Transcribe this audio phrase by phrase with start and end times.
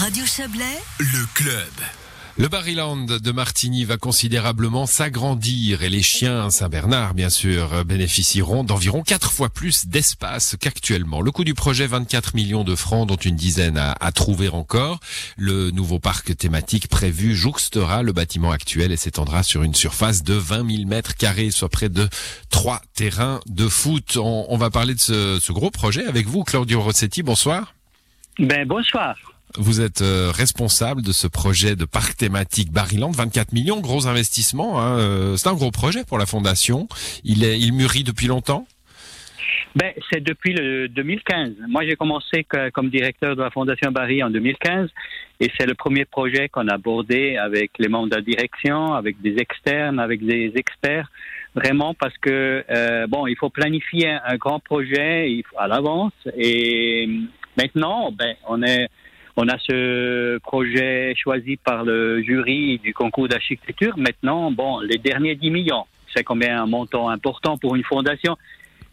[0.00, 1.72] Radio Chablais, Le club.
[2.36, 9.02] Le Barryland de Martigny va considérablement s'agrandir et les chiens Saint-Bernard, bien sûr, bénéficieront d'environ
[9.02, 11.20] quatre fois plus d'espace qu'actuellement.
[11.20, 15.00] Le coût du projet, 24 millions de francs, dont une dizaine à, à trouver encore.
[15.36, 20.34] Le nouveau parc thématique prévu jouxtera le bâtiment actuel et s'étendra sur une surface de
[20.34, 22.08] 20 000 mètres carrés, soit près de
[22.50, 24.16] trois terrains de foot.
[24.16, 27.24] On, on va parler de ce, ce gros projet avec vous, Claudio Rossetti.
[27.24, 27.74] Bonsoir.
[28.38, 29.16] Ben bonsoir.
[29.56, 34.80] Vous êtes euh, responsable de ce projet de parc thématique Barryland, 24 millions, gros investissement.
[34.80, 36.86] Hein, euh, c'est un gros projet pour la fondation.
[37.24, 38.66] Il, mûrit depuis longtemps?
[39.74, 41.52] Ben c'est depuis le 2015.
[41.68, 44.90] Moi j'ai commencé comme directeur de la Fondation Barry en 2015
[45.40, 49.20] et c'est le premier projet qu'on a abordé avec les membres de la direction, avec
[49.20, 51.10] des externes, avec des experts.
[51.54, 57.08] Vraiment parce que euh, bon il faut planifier un, un grand projet à l'avance et
[57.56, 58.88] maintenant ben on est
[59.40, 63.94] on a ce projet choisi par le jury du concours d'architecture.
[63.96, 68.36] Maintenant, bon, les derniers 10 millions, c'est combien un montant important pour une fondation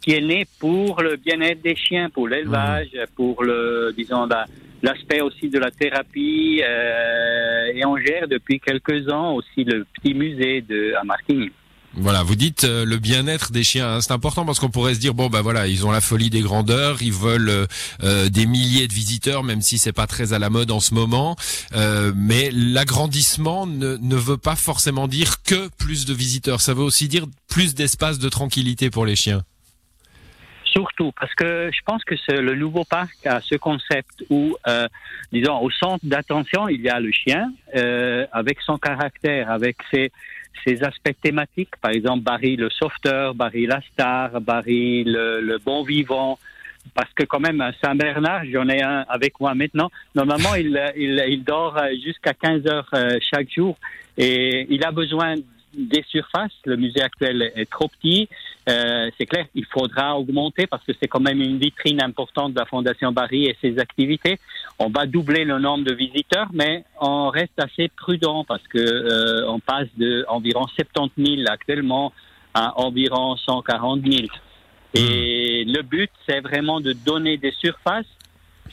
[0.00, 4.46] qui est née pour le bien-être des chiens, pour l'élevage, pour le, disons, la-
[4.82, 6.60] l'aspect aussi de la thérapie.
[6.64, 11.50] euh, et on gère depuis quelques ans aussi le petit musée de à Martigny.
[11.94, 13.96] Voilà, vous dites euh, le bien-être des chiens.
[13.96, 14.00] hein.
[14.00, 16.40] C'est important parce qu'on pourrait se dire bon bah voilà, ils ont la folie des
[16.40, 17.66] grandeurs, ils veulent euh,
[18.02, 20.94] euh, des milliers de visiteurs, même si c'est pas très à la mode en ce
[20.94, 21.36] moment.
[21.74, 26.62] Euh, mais l'agrandissement ne, ne veut pas forcément dire que plus de visiteurs.
[26.62, 29.42] Ça veut aussi dire plus d'espace de tranquillité pour les chiens.
[30.64, 34.88] Surtout parce que je pense que c'est le nouveau parc a ce concept où, euh,
[35.30, 40.10] disons, au centre d'attention, il y a le chien euh, avec son caractère, avec ses,
[40.64, 41.76] ses aspects thématiques.
[41.80, 46.38] Par exemple, Barry le sauveteur, Barry la star, Barry le, le bon vivant.
[46.94, 49.90] Parce que quand même, Saint-Bernard, j'en ai un avec moi maintenant.
[50.14, 53.76] Normalement, il, il, il dort jusqu'à 15 heures euh, chaque jour
[54.18, 55.36] et il a besoin
[55.74, 56.52] des surfaces.
[56.64, 58.28] Le musée actuel est trop petit.
[58.68, 62.58] Euh, c'est clair, il faudra augmenter parce que c'est quand même une vitrine importante de
[62.58, 64.38] la Fondation Barry et ses activités.
[64.78, 69.48] On va doubler le nombre de visiteurs, mais on reste assez prudent parce que euh,
[69.48, 72.12] on passe de environ 70 000 actuellement
[72.54, 74.26] à environ 140 000.
[74.94, 78.06] Et le but, c'est vraiment de donner des surfaces.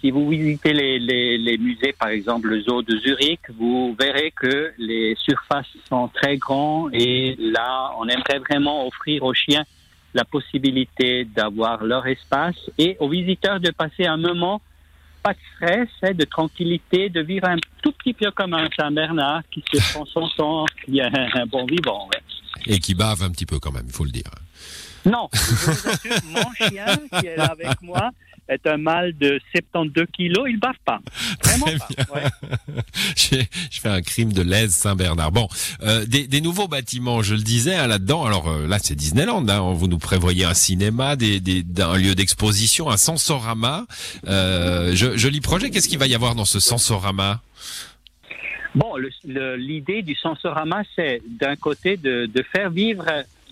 [0.00, 4.32] Si vous visitez les, les, les musées, par exemple le zoo de Zurich, vous verrez
[4.32, 9.64] que les surfaces sont très grandes et là, on aimerait vraiment offrir aux chiens
[10.12, 14.60] la possibilité d'avoir leur espace et aux visiteurs de passer un moment
[15.24, 19.42] pas de stress, hein, de tranquillité, de vivre un tout petit peu comme un Saint-Bernard
[19.50, 22.08] qui se prend son temps, qui est un bon vivant.
[22.66, 24.30] Et qui bave un petit peu quand même, il faut le dire.
[25.06, 26.86] Non, je vous assure, mon chien
[27.20, 28.10] qui est là avec moi
[28.48, 31.00] est un mâle de 72 kilos, il bave pas.
[31.42, 32.14] Vraiment Très pas.
[32.14, 32.24] ouais.
[33.70, 35.32] Je fais un crime de l'aise Saint-Bernard.
[35.32, 35.48] Bon,
[35.82, 38.24] euh, des, des nouveaux bâtiments, je le disais hein, là-dedans.
[38.24, 39.46] Alors euh, là, c'est Disneyland.
[39.48, 43.86] Hein, vous nous prévoyez un cinéma, des, des, un lieu d'exposition, un sensorama.
[44.26, 45.70] Euh, je- joli projet.
[45.70, 47.40] Qu'est-ce qu'il va y avoir dans ce sensorama?
[48.74, 48.94] Bon,
[49.56, 53.04] l'idée du sensorama, c'est d'un côté de, de faire vivre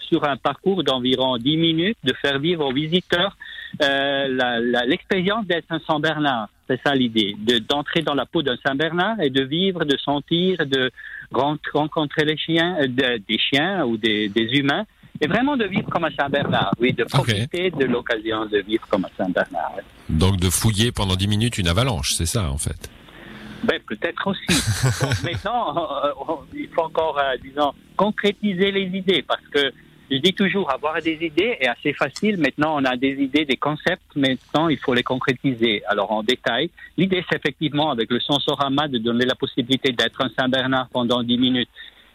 [0.00, 3.36] sur un parcours d'environ 10 minutes, de faire vivre aux visiteurs
[3.82, 6.48] euh, l'expérience d'être un Saint-Bernard.
[6.68, 10.64] C'est ça l'idée, de- d'entrer dans la peau d'un Saint-Bernard et de vivre, de sentir,
[10.66, 10.90] de
[11.32, 14.84] ren- rencontrer les chiens, euh, de- des chiens ou des, des humains,
[15.20, 19.04] et vraiment de vivre comme un Saint-Bernard, oui, de profiter de l'occasion de vivre comme
[19.04, 19.72] un Saint-Bernard.
[20.08, 22.88] Donc de fouiller pendant 10 minutes une avalanche, c'est ça en fait.
[23.64, 24.46] Ben, peut-être aussi.
[25.00, 29.72] Bon, maintenant, euh, il faut encore, euh, disons, concrétiser les idées parce que
[30.10, 32.38] je dis toujours, avoir des idées est assez facile.
[32.38, 34.16] Maintenant, on a des idées, des concepts.
[34.16, 35.82] Maintenant, il faut les concrétiser.
[35.86, 40.30] Alors, en détail, l'idée, c'est effectivement, avec le sensorama, de donner la possibilité d'être un
[40.30, 41.68] Saint-Bernard pendant 10 minutes.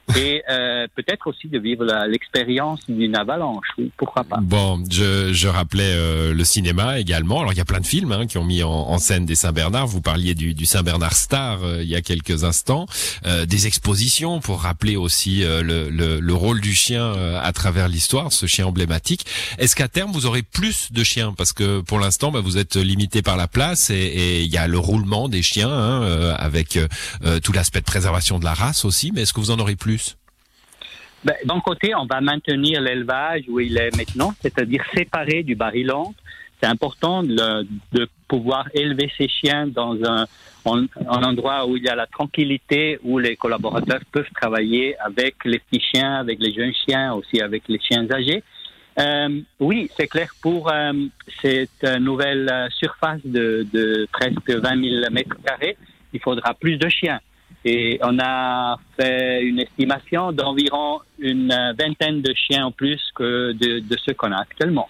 [0.18, 3.66] Et euh, peut-être aussi de vivre l'expérience d'une avalanche.
[3.78, 4.38] Oui, pourquoi pas.
[4.41, 7.40] Bon, je, je rappelais euh, le cinéma également.
[7.40, 9.36] Alors il y a plein de films hein, qui ont mis en, en scène des
[9.36, 9.88] Saint-Bernard.
[9.88, 12.85] Vous parliez du, du Saint-Bernard Star euh, il y a quelques instants.
[13.26, 17.53] Euh, des expositions pour rappeler aussi euh, le, le, le rôle du chien euh, à
[17.53, 19.26] travers l'histoire, ce chien emblématique.
[19.58, 21.34] Est-ce qu'à terme vous aurez plus de chiens?
[21.38, 24.58] Parce que pour l'instant bah, vous êtes limité par la place et et il y
[24.58, 26.78] a le roulement des chiens hein, avec
[27.41, 29.11] tout l'aspect de préservation de la race aussi.
[29.14, 29.92] Mais est-ce que vous en aurez plus?
[31.23, 36.14] Ben, D'un côté, on va maintenir l'élevage où il est maintenant, c'est-à-dire séparé du Barryland.
[36.61, 37.66] C'est important de,
[38.28, 40.25] pouvoir élever ces chiens dans un,
[40.66, 45.35] en- un endroit où il y a la tranquillité, où les collaborateurs peuvent travailler avec
[45.46, 48.43] les petits chiens, avec les jeunes chiens, aussi avec les chiens âgés.
[48.99, 50.29] Euh, oui, c'est clair.
[50.41, 50.93] Pour euh,
[51.41, 54.61] cette nouvelle euh, surface de, de presque 20
[55.02, 55.78] 000 mètres carrés,
[56.14, 57.19] il faudra plus de chiens.
[57.66, 63.80] Et on a fait une estimation d'environ une vingtaine de chiens en plus que de,
[63.80, 64.90] de ce qu'on a actuellement.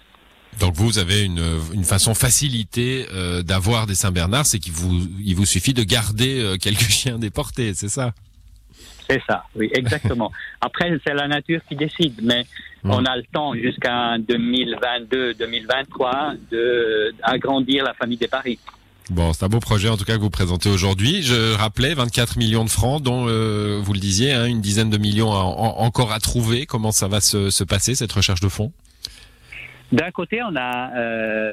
[0.60, 1.42] Donc vous avez une,
[1.72, 6.42] une façon facilitée euh, d'avoir des Saint-Bernard, c'est qu'il vous, il vous suffit de garder
[6.42, 8.12] euh, quelques chiens déportés, c'est ça?
[9.08, 10.32] C'est ça, oui, exactement.
[10.60, 12.44] Après, c'est la nature qui décide, mais
[12.84, 12.90] Hmm.
[12.90, 18.58] on a le temps jusqu'à 2022-2023 de agrandir la famille des paris.
[19.10, 21.22] Bon, c'est un beau projet en tout cas que vous présentez aujourd'hui.
[21.22, 24.96] Je rappelais 24 millions de francs, dont euh, vous le disiez, hein, une dizaine de
[24.96, 26.64] millions encore à trouver.
[26.64, 28.72] Comment ça va se, se passer cette recherche de fonds?
[29.92, 31.52] D'un côté, on a, euh,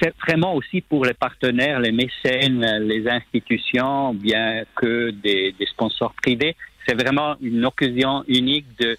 [0.00, 6.56] c'est vraiment aussi pour les partenaires, les mécènes, les institutions, bien que des, sponsors privés.
[6.86, 8.96] C'est vraiment une occasion unique de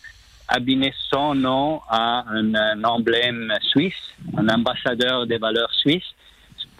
[0.47, 6.13] abîmer son nom à un emblème suisse, un ambassadeur des valeurs suisses.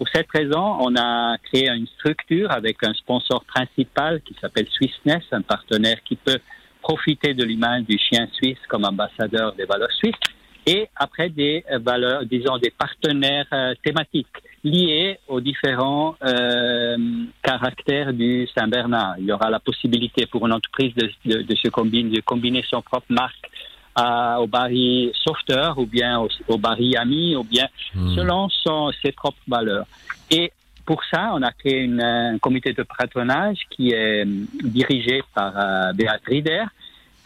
[0.04, 5.24] Pour cette raison, on a créé une structure avec un sponsor principal qui s'appelle Swissness,
[5.32, 6.40] un partenaire qui peut
[6.82, 10.20] profiter de l'image du chien suisse comme ambassadeur des valeurs suisses
[10.66, 14.28] et après des euh, valeurs, disons des partenaires euh, thématiques
[14.66, 16.98] liés aux différents euh,
[17.42, 19.16] caractères du Saint-Bernard.
[19.20, 23.08] Il y aura la possibilité pour une entreprise de, se combiner, de combiner son propre
[23.10, 23.50] marque
[23.96, 28.16] à, au baril sauveteur ou bien au, au baril ami ou bien Hmm.
[28.16, 29.86] selon son, ses propres valeurs.
[30.32, 30.52] Et
[30.86, 35.54] pour ça, on a créé une, un comité de patronage qui est euh, dirigé par
[35.56, 36.64] euh, Béat Rieder,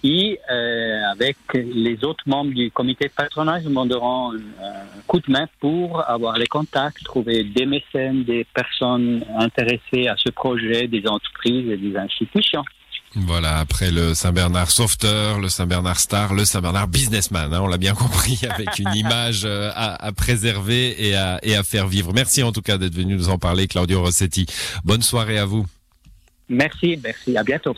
[0.01, 5.31] qui, euh, avec les autres membres du comité de patronage, nous demanderont un coup de
[5.31, 11.07] main pour avoir les contacts, trouver des mécènes, des personnes intéressées à ce projet, des
[11.07, 12.63] entreprises et des institutions.
[13.25, 17.93] Voilà, après le Saint-Bernard sauveteur, le Saint-Bernard star, le Saint-Bernard businessman, hein, on l'a bien
[17.95, 22.13] compris, avec une image euh, à, à préserver et à, et à faire vivre.
[22.13, 24.45] Merci en tout cas d'être venu nous en parler, Claudio Rossetti.
[24.83, 25.65] Bonne soirée à vous.
[26.49, 27.75] Merci, merci, à bientôt.